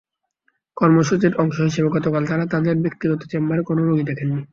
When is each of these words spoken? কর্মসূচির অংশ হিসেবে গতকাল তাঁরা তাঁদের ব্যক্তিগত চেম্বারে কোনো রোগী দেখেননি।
কর্মসূচির 0.77 1.33
অংশ 1.35 1.57
হিসেবে 1.61 1.89
গতকাল 1.95 2.23
তাঁরা 2.25 2.45
তাঁদের 2.53 2.75
ব্যক্তিগত 2.83 3.21
চেম্বারে 3.31 3.61
কোনো 3.63 3.81
রোগী 3.83 4.03
দেখেননি। 4.09 4.41